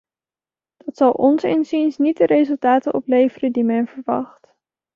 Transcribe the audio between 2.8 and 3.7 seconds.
opleveren die